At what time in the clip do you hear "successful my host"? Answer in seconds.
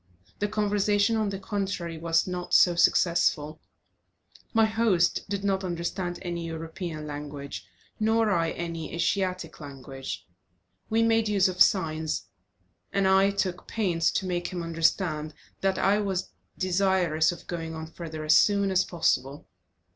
2.73-5.23